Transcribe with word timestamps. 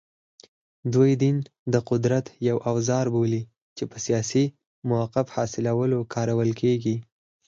دوی 0.93 1.11
دین 1.23 1.37
د 1.73 1.75
قدرت 1.89 2.25
یو 2.49 2.57
اوزار 2.71 3.05
بولي 3.13 3.41
چې 3.77 3.83
په 3.91 3.97
سیاسي 4.05 4.45
موقف 4.89 5.25
حاصلولو 5.35 5.99
کارول 6.13 6.49
کېږي 6.61 6.95